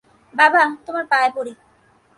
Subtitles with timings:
[0.33, 1.53] বাবা, তোমায় পায়ে পড়ি!